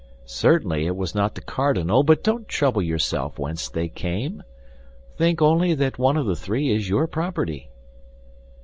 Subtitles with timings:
[0.25, 4.41] "Certainly it was not the cardinal; but don't trouble yourself whence they come,
[5.15, 7.69] think only that one of the three is your property."